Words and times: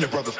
the 0.00 0.08
brother. 0.08 0.39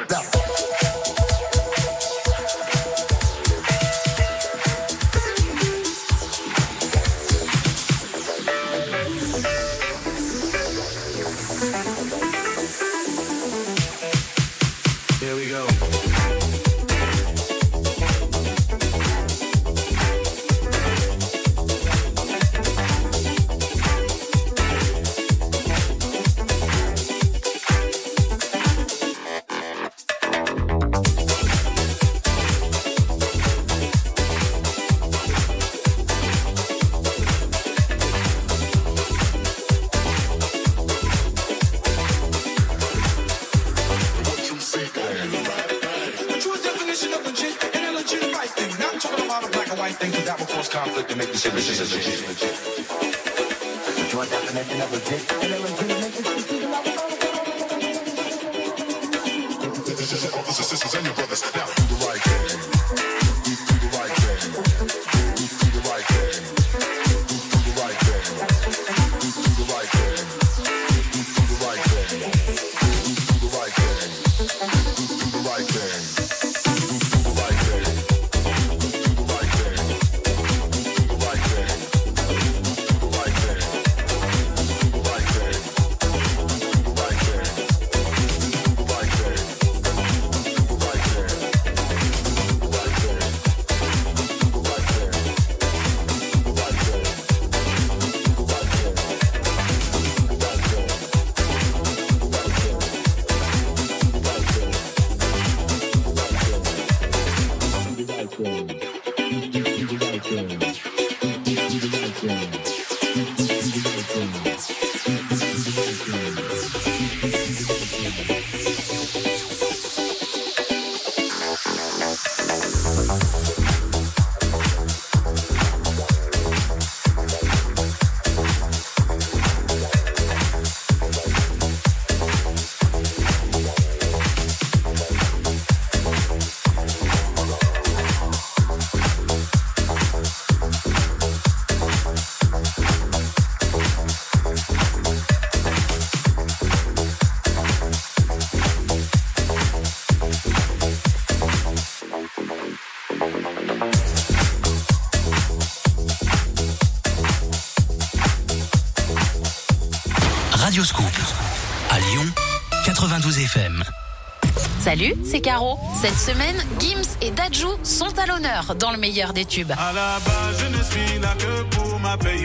Salut, 164.90 165.14
c'est 165.24 165.40
Caro. 165.40 165.78
Cette 166.02 166.18
semaine, 166.18 166.56
Gims 166.80 167.16
et 167.22 167.30
Dajou 167.30 167.70
sont 167.84 168.18
à 168.18 168.26
l'honneur 168.26 168.74
dans 168.74 168.90
le 168.90 168.98
meilleur 168.98 169.32
des 169.32 169.44
tubes. 169.44 169.68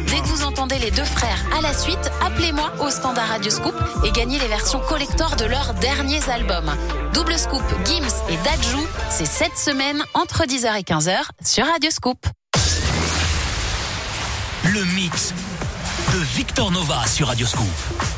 Dès 0.05 0.19
que 0.19 0.27
vous 0.27 0.43
entendez 0.43 0.77
les 0.77 0.91
deux 0.91 1.05
frères 1.05 1.43
à 1.57 1.61
la 1.61 1.73
suite, 1.73 2.11
appelez-moi 2.23 2.71
au 2.81 2.91
standard 2.91 3.29
Radio 3.29 3.49
Scoop 3.49 3.73
et 4.03 4.11
gagnez 4.11 4.37
les 4.37 4.47
versions 4.47 4.79
collector 4.87 5.35
de 5.37 5.45
leurs 5.45 5.73
derniers 5.73 6.29
albums. 6.29 6.71
Double 7.15 7.39
Scoop, 7.39 7.63
Gims 7.83 8.13
et 8.29 8.37
Dajou, 8.43 8.85
c'est 9.09 9.25
cette 9.25 9.57
semaine 9.57 10.03
entre 10.13 10.43
10h 10.43 10.77
et 10.77 10.83
15h 10.83 11.17
sur 11.43 11.65
Radio 11.65 11.89
Scoop. 11.89 12.27
Le 14.65 14.85
mix 14.93 15.33
de 16.13 16.19
Victor 16.19 16.69
Nova 16.69 17.07
sur 17.07 17.25
Radio 17.25 17.47
Scoop. 17.47 18.14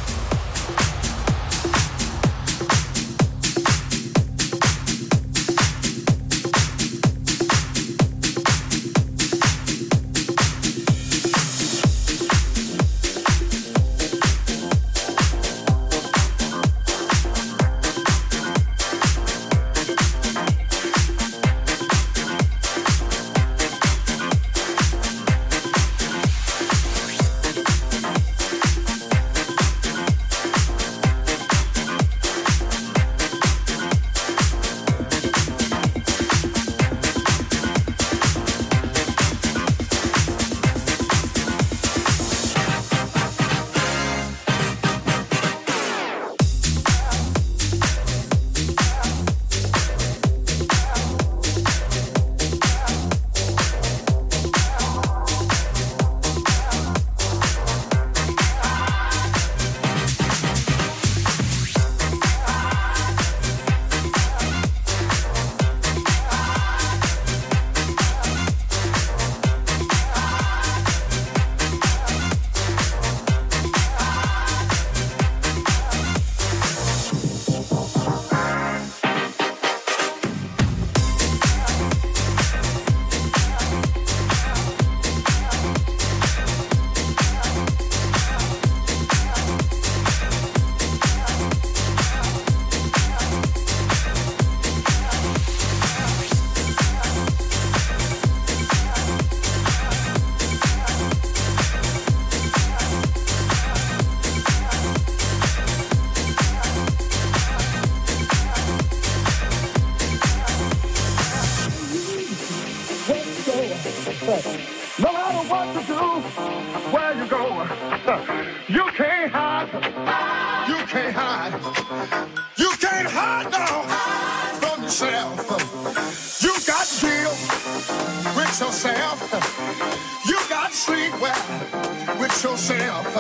yourself. 132.44 133.14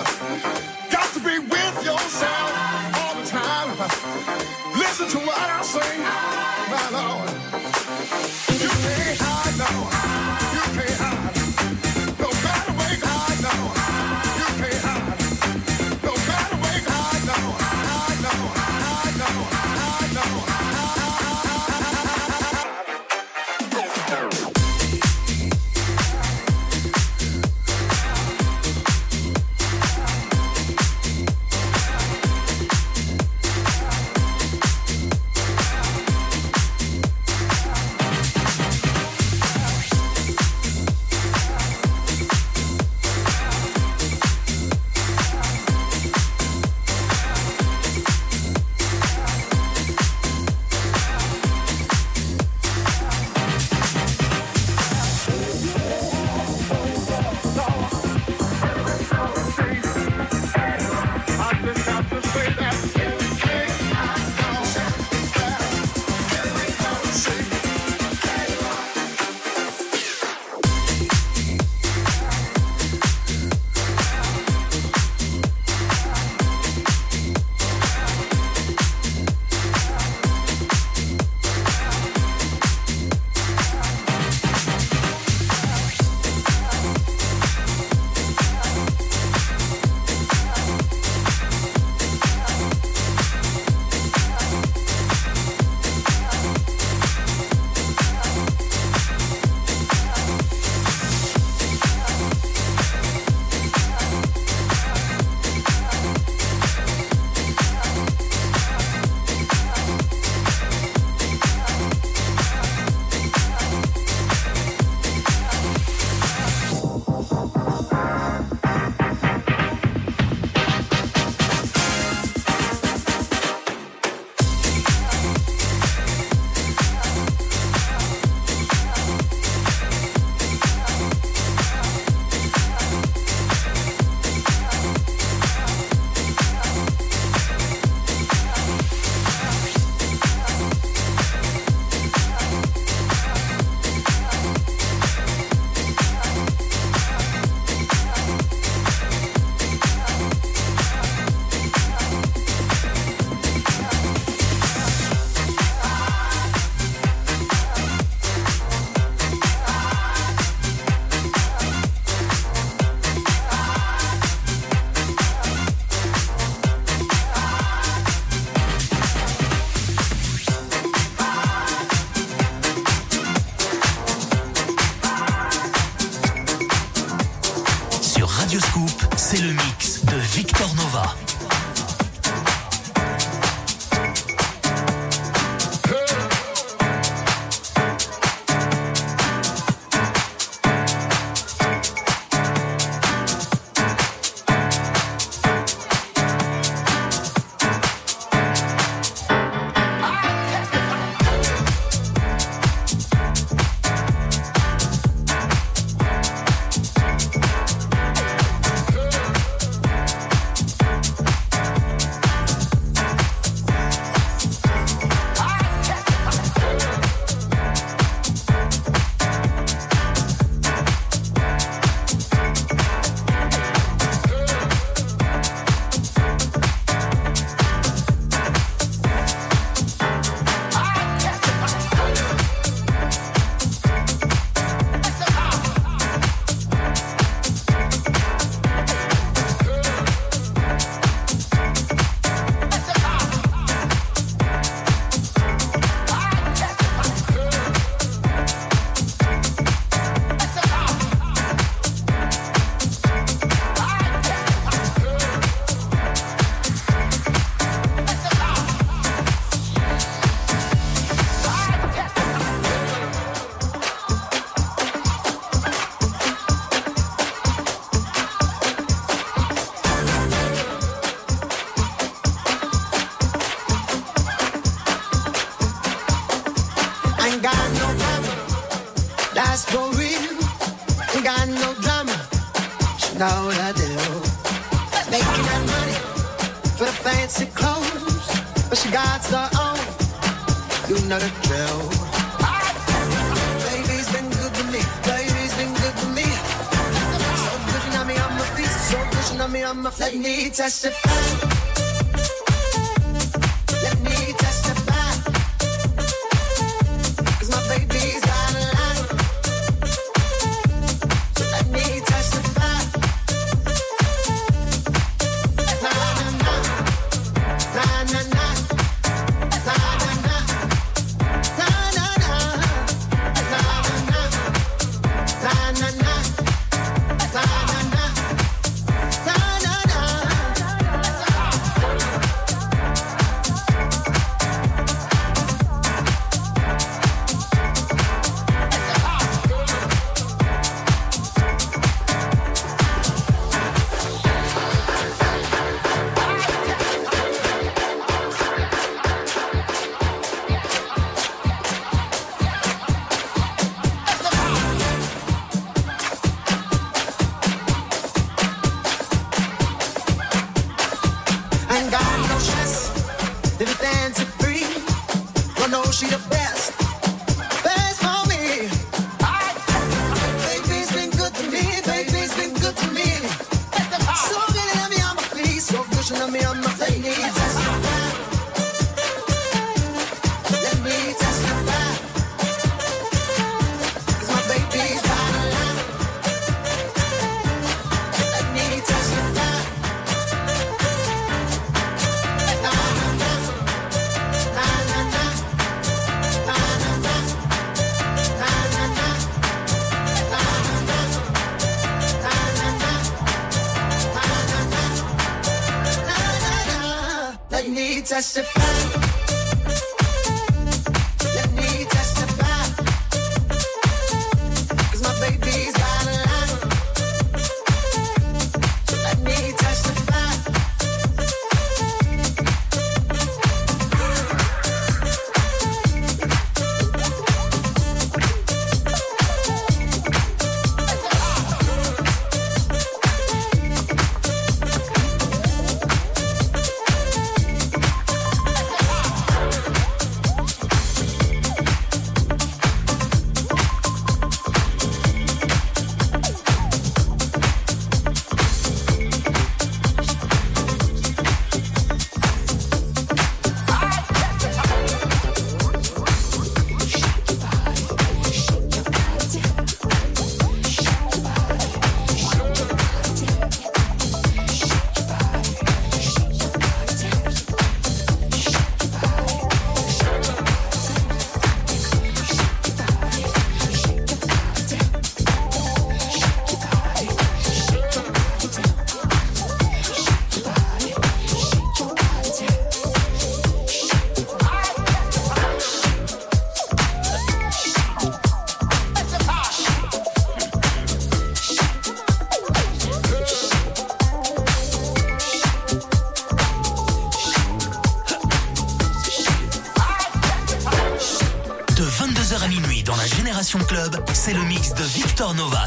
Got 0.91 1.13
to 1.13 1.19
be 1.19 1.39
with 1.39 1.85
yourself 1.85 2.95
all 2.97 3.15
the 3.15 3.27
time. 3.27 3.77
Listen 4.77 5.07
to 5.09 5.17
what 5.25 5.37
I 5.39 5.61
say, 5.63 5.97
my 6.71 6.89
Lord. 6.91 7.26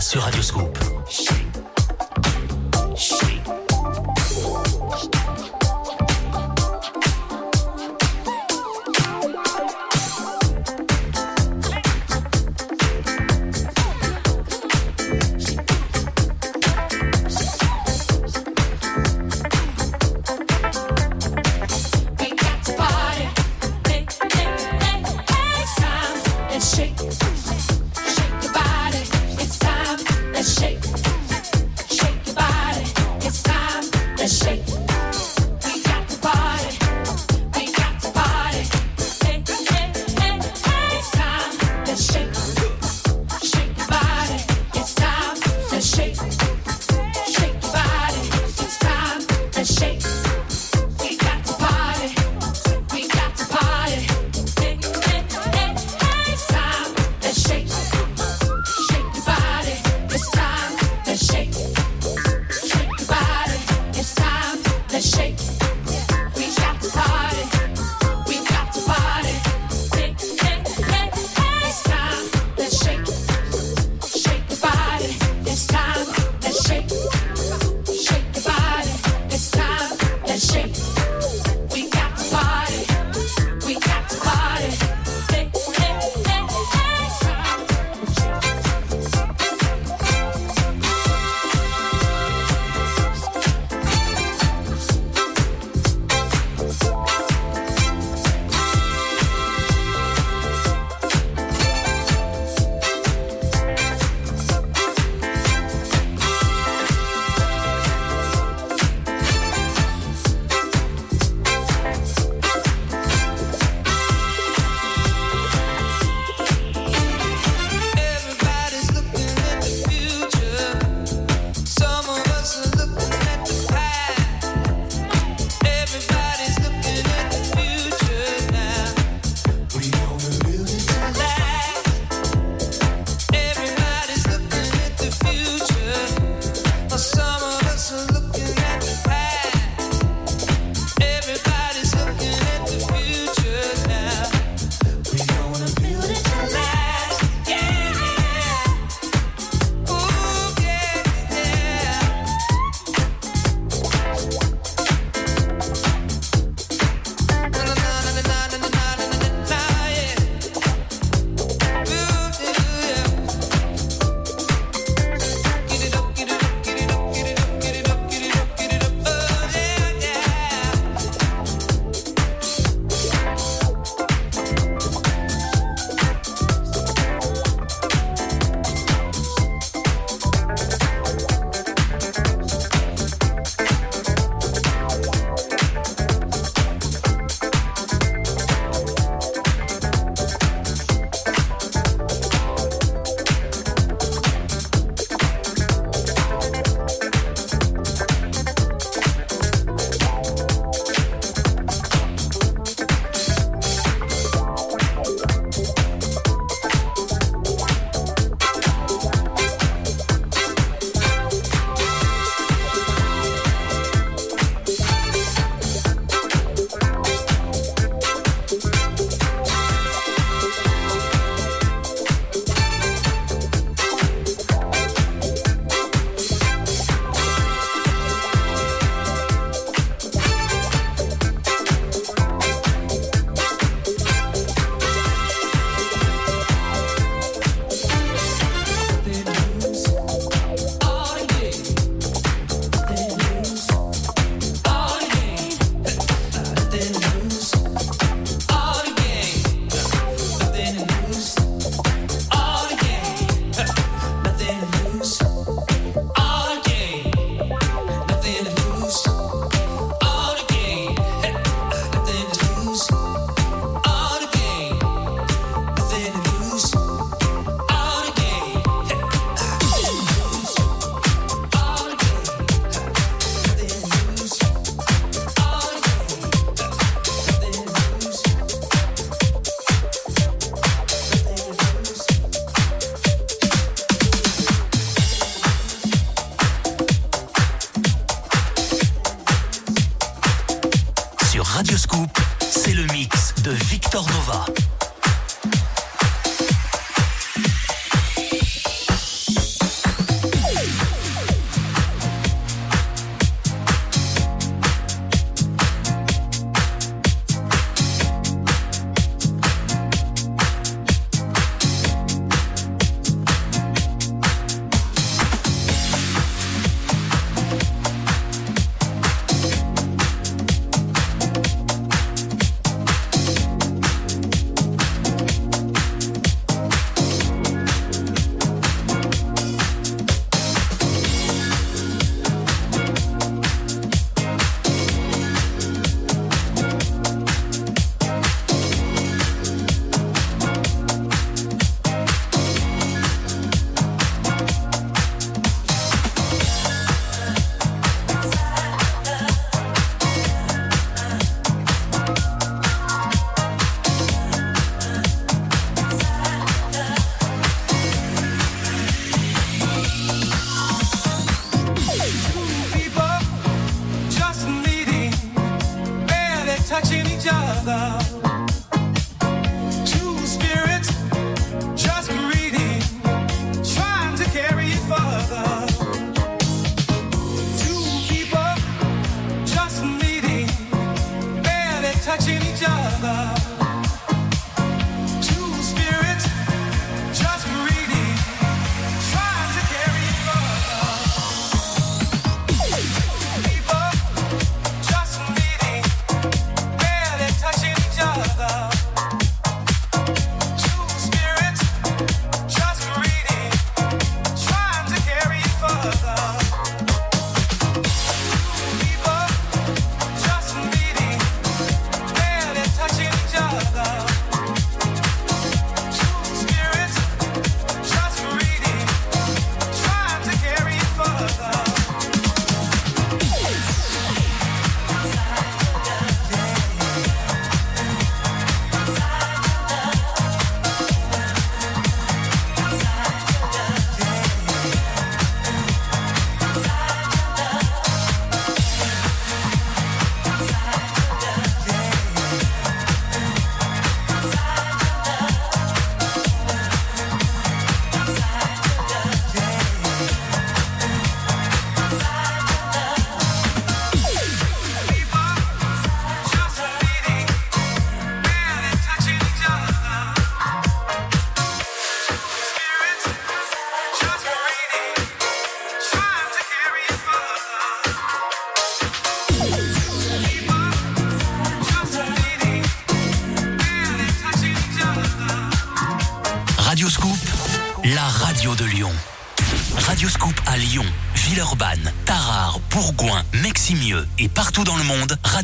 Sur 0.00 0.22
Radioscope. 0.22 0.79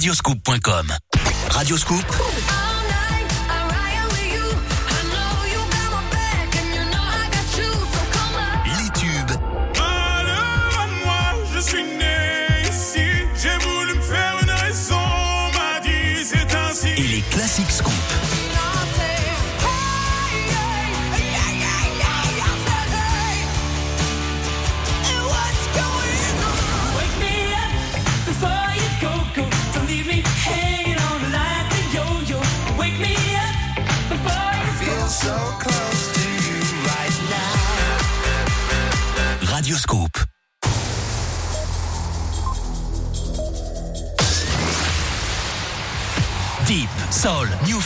radioscoop.com. 0.06 0.86
Radioscoop. 1.48 2.35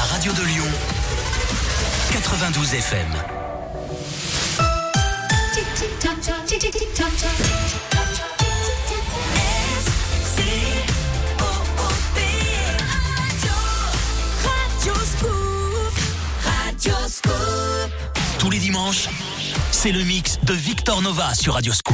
Radio 0.00 0.32
de 0.32 0.42
Lyon, 0.42 0.64
92 2.12 2.74
FM. 2.74 3.06
Tous 18.38 18.50
les 18.50 18.58
dimanches, 18.58 19.08
c'est 19.70 19.92
le 19.92 20.02
mix 20.02 20.38
de 20.42 20.54
Victor 20.54 21.02
Nova 21.02 21.34
sur 21.34 21.54
Radioscoop. 21.54 21.93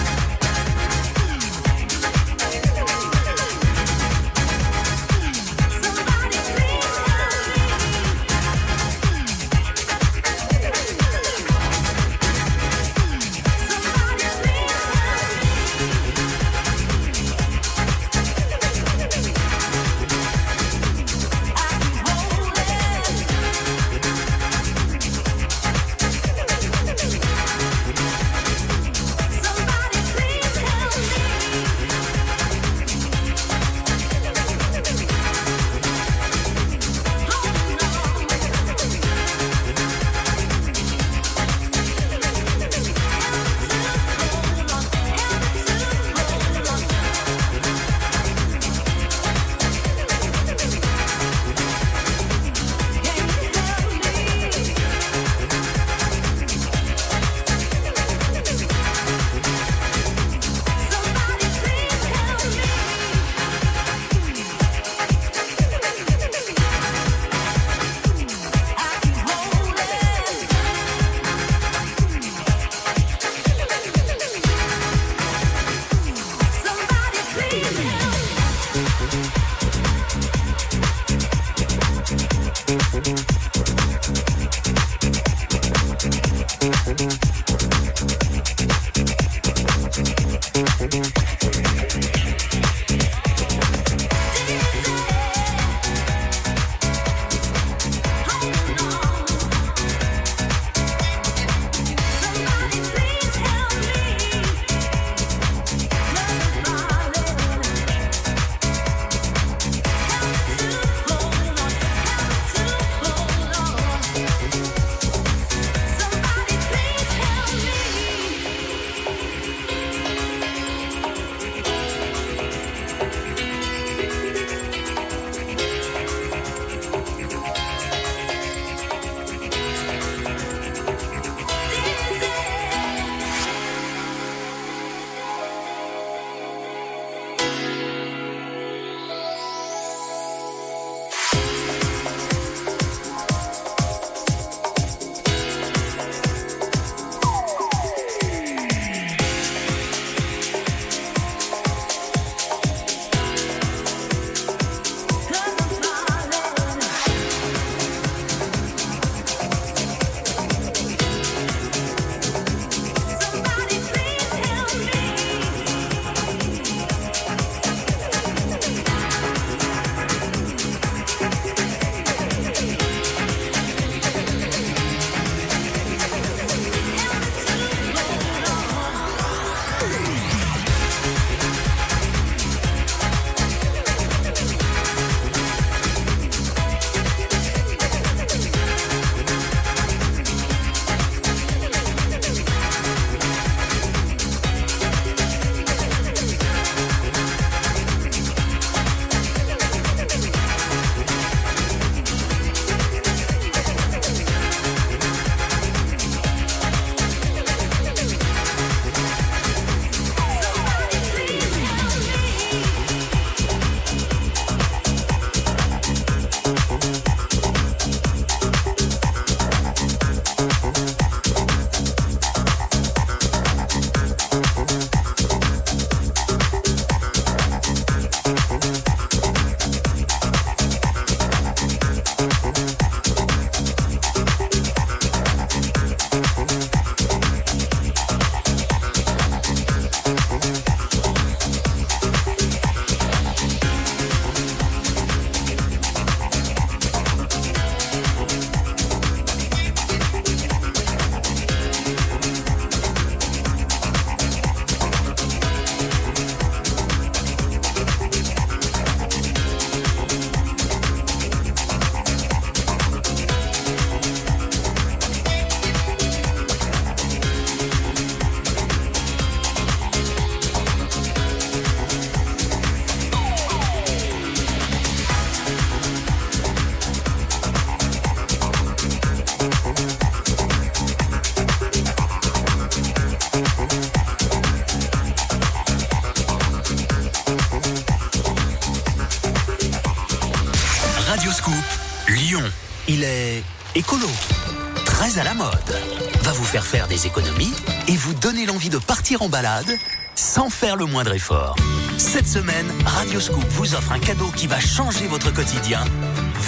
Économies 297.05 297.53
et 297.87 297.95
vous 297.95 298.13
donner 298.13 298.45
l'envie 298.45 298.69
de 298.69 298.77
partir 298.77 299.21
en 299.21 299.29
balade 299.29 299.77
sans 300.15 300.49
faire 300.49 300.75
le 300.75 300.85
moindre 300.85 301.13
effort. 301.13 301.55
Cette 301.97 302.27
semaine, 302.27 302.71
Radio 302.85 303.19
Scoop 303.19 303.45
vous 303.49 303.75
offre 303.75 303.91
un 303.91 303.99
cadeau 303.99 304.27
qui 304.35 304.47
va 304.47 304.59
changer 304.59 305.07
votre 305.07 305.31
quotidien, 305.33 305.83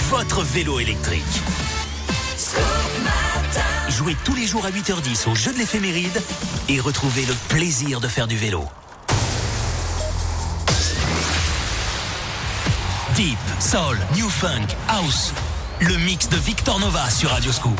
votre 0.09 0.43
vélo 0.43 0.79
électrique. 0.79 1.41
Jouez 3.89 4.15
tous 4.23 4.35
les 4.35 4.45
jours 4.45 4.65
à 4.65 4.71
8h10 4.71 5.29
au 5.29 5.35
jeu 5.35 5.53
de 5.53 5.57
l'éphéméride 5.57 6.21
et 6.69 6.79
retrouvez 6.79 7.25
le 7.25 7.33
plaisir 7.49 7.99
de 7.99 8.07
faire 8.07 8.27
du 8.27 8.35
vélo. 8.35 8.63
Deep, 13.15 13.37
Soul, 13.59 13.97
New 14.15 14.29
Funk, 14.29 14.67
House. 14.87 15.33
Le 15.79 15.95
mix 15.97 16.29
de 16.29 16.37
Victor 16.37 16.79
Nova 16.79 17.09
sur 17.09 17.29
Radio 17.29 17.51
Scoop. 17.51 17.79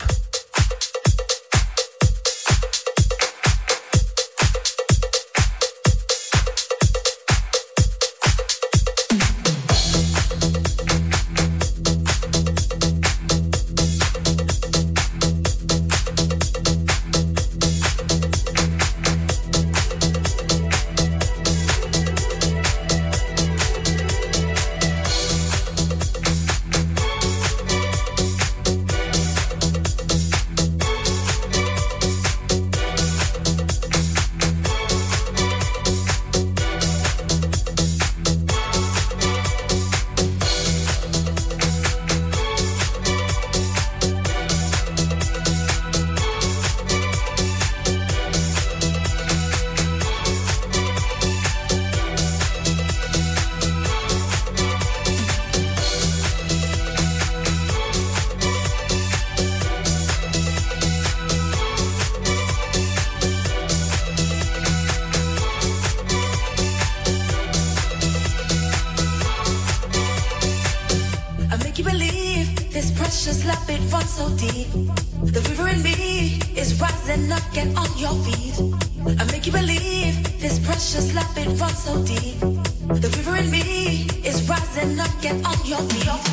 we 85.89 86.07
all 86.09 86.30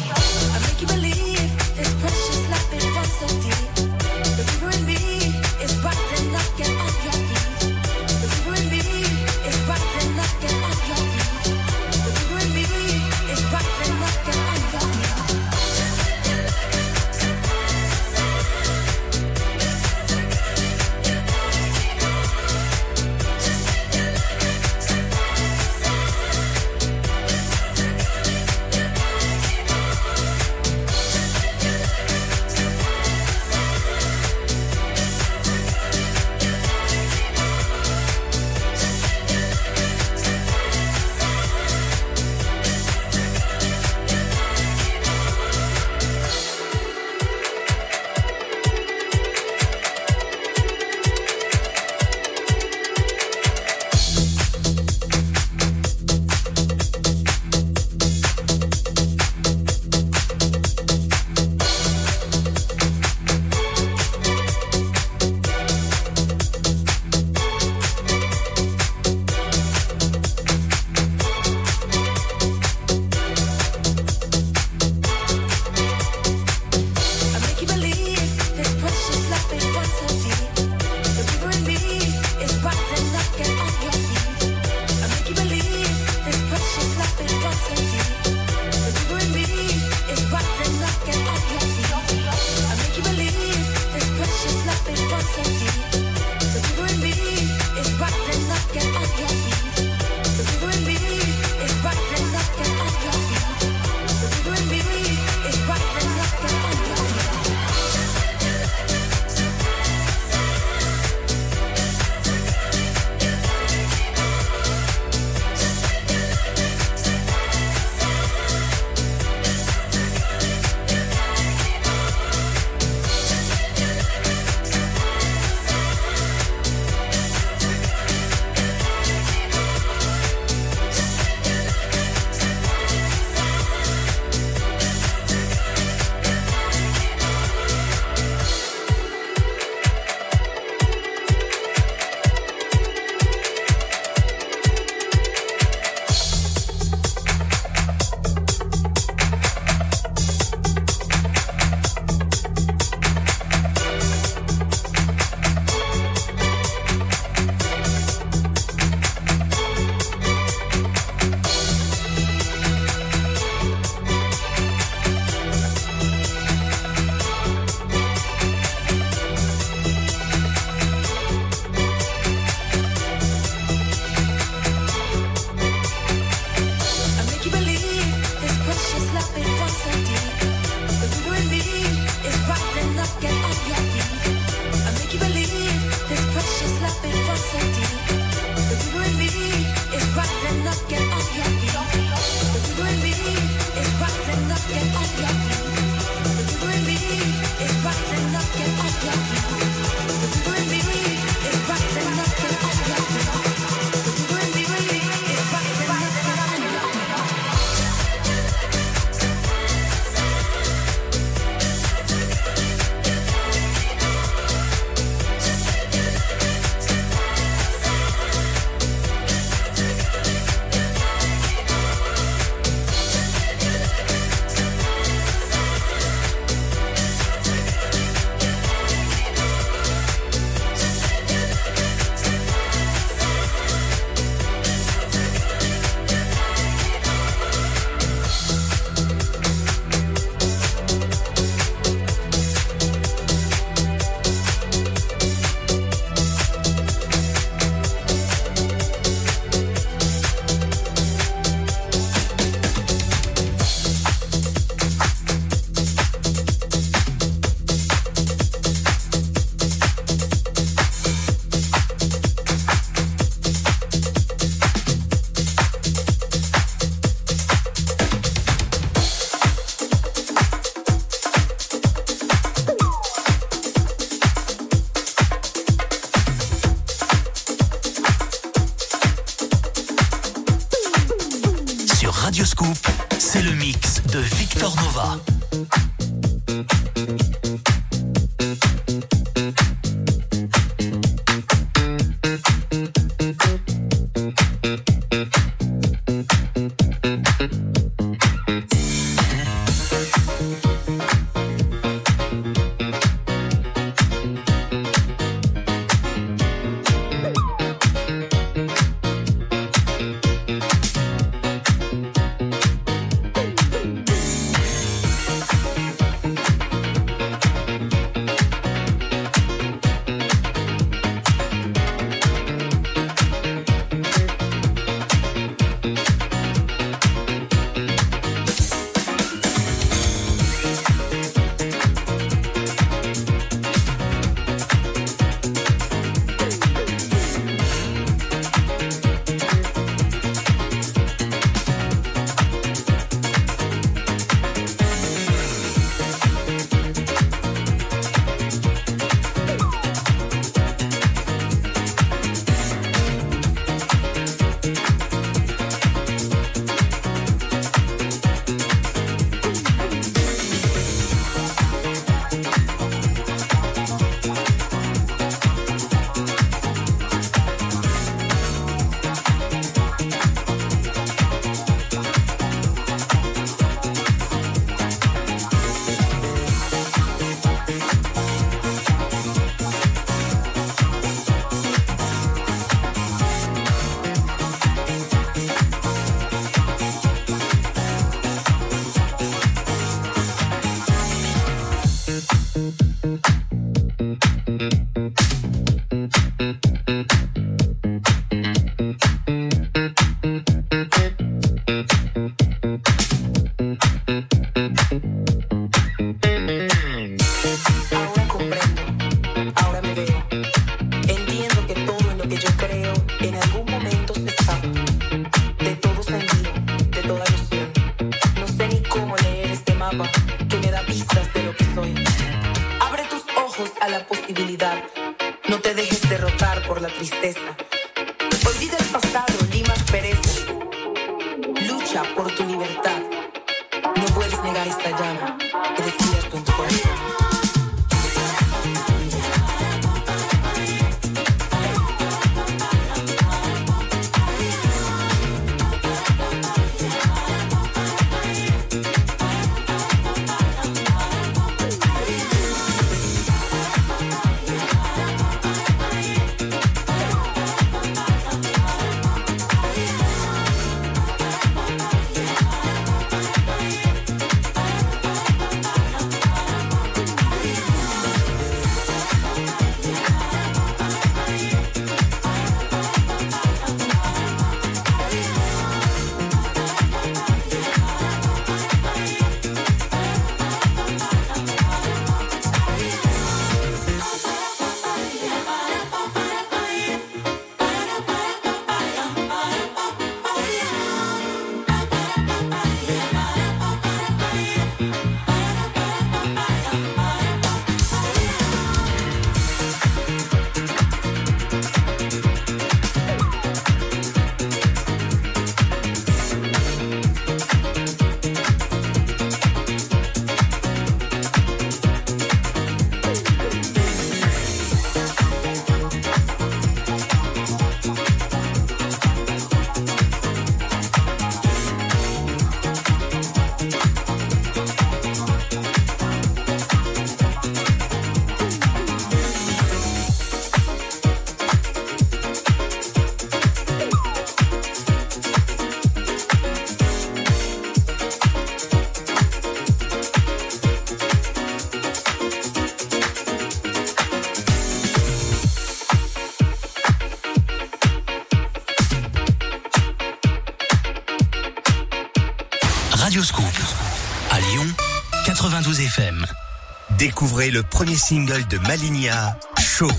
Découvrez 557.20 557.50
le 557.50 557.64
premier 557.64 557.96
single 557.96 558.46
de 558.46 558.58
Malinia, 558.58 559.36
Show. 559.58 559.90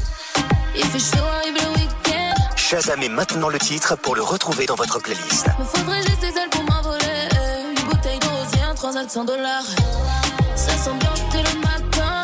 Shazamez 2.55 3.09
maintenant 3.09 3.49
le 3.49 3.59
titre 3.59 3.97
pour 3.97 4.15
le 4.15 4.21
retrouver 4.21 4.65
dans 4.65 4.75
votre 4.75 4.99
playlist. 4.99 5.47
Me 5.59 5.65
faudrait 5.65 6.01
juste 6.01 6.21
des 6.21 6.27
ailes 6.27 6.49
pour 6.49 6.63
m'envoler. 6.63 7.27
Une 7.71 7.89
bouteille 7.89 8.19
de 8.19 8.25
rosé, 8.25 8.61
un 8.61 8.73
transact 8.73 9.11
100 9.11 9.25
dollars. 9.25 9.65
Ça 10.55 10.71
sent 10.71 10.91
bien, 10.97 11.43
le 11.43 11.59
matin. 11.59 12.18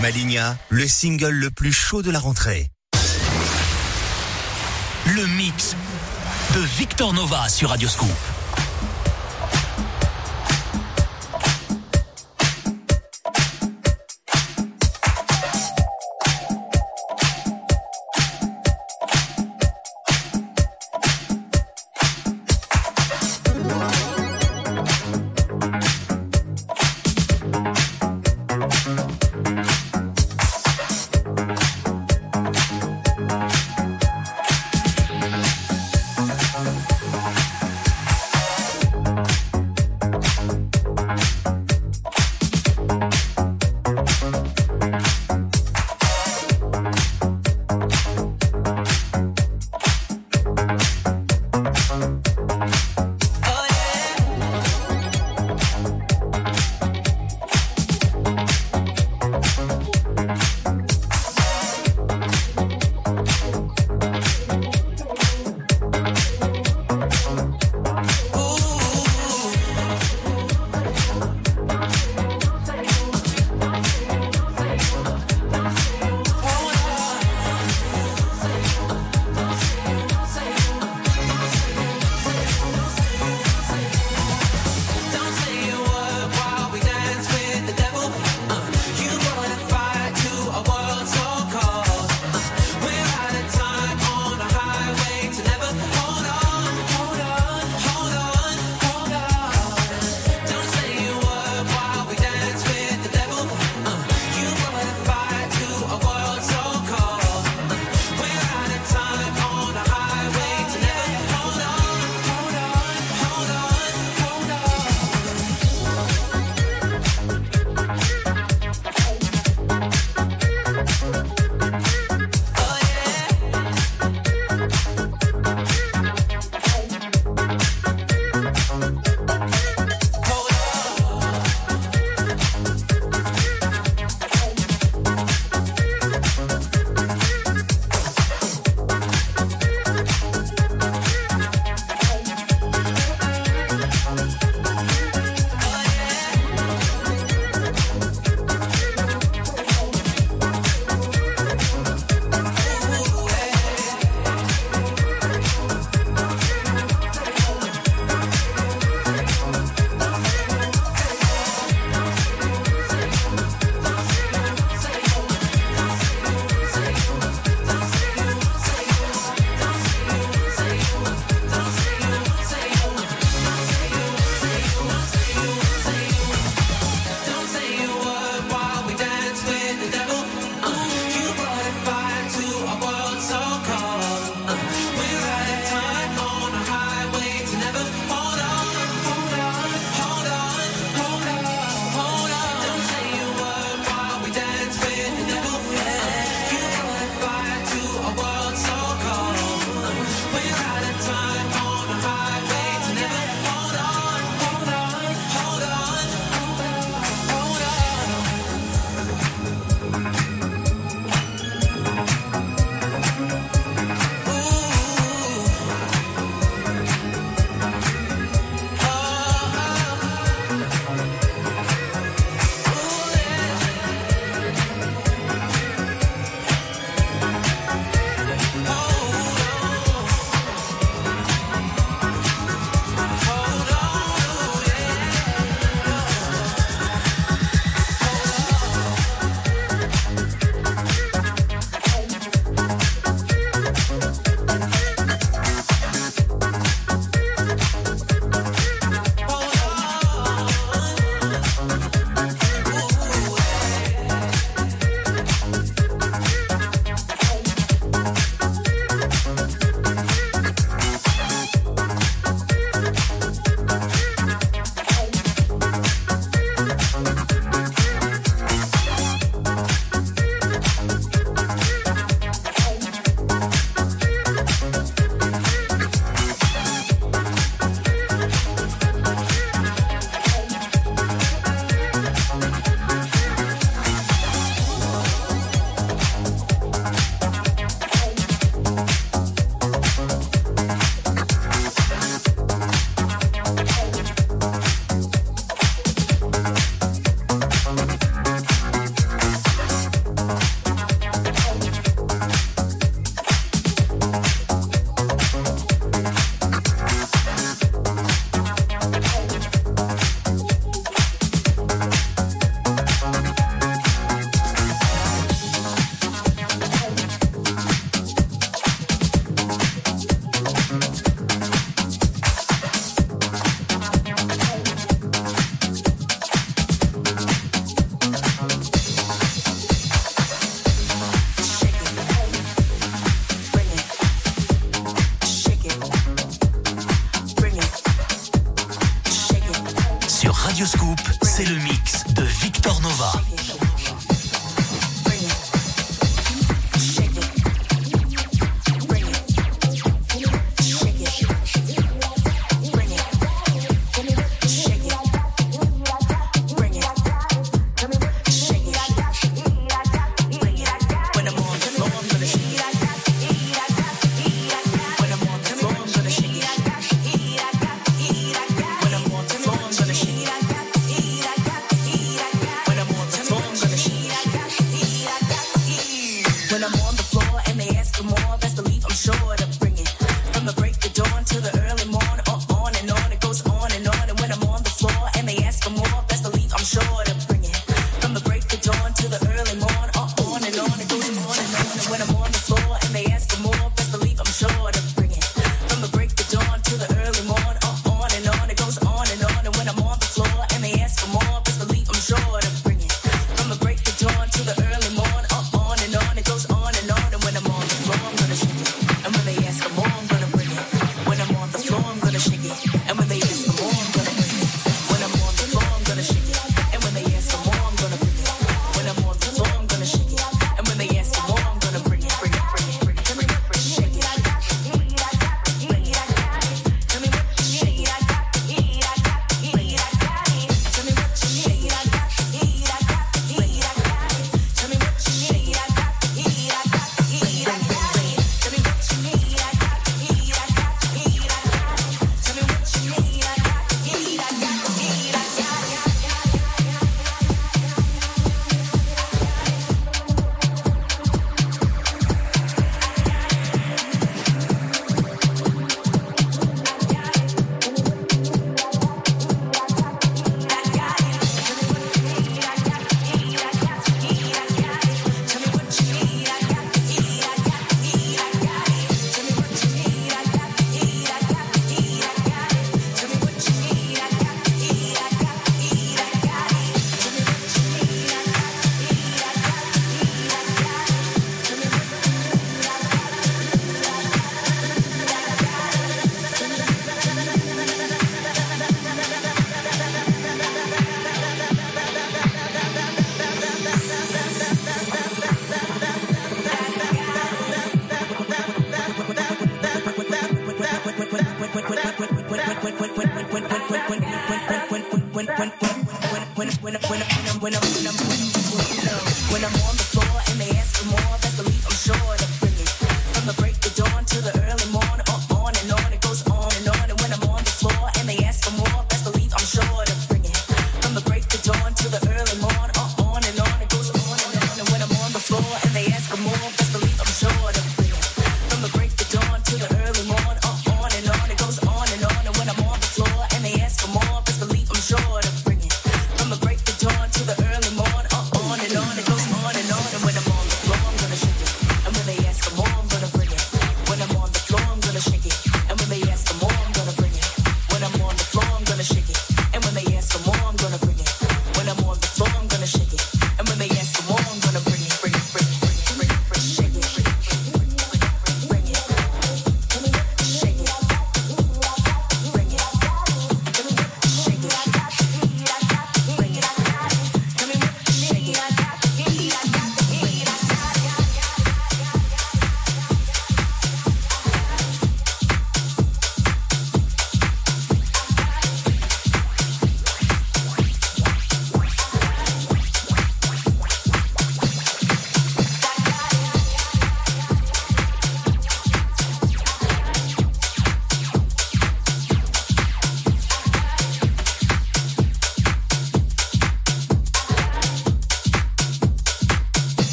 Maligna, 0.00 0.56
le 0.70 0.88
single 0.88 1.34
le 1.34 1.50
plus 1.50 1.72
chaud 1.72 2.00
de 2.00 2.10
la 2.10 2.18
rentrée. 2.18 2.68
Le 5.04 5.26
mix 5.36 5.76
de 6.54 6.60
Victor 6.78 7.12
Nova 7.12 7.48
sur 7.50 7.68
Radioscoop. 7.68 8.08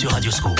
Sur 0.00 0.12
Radioscope. 0.12 0.59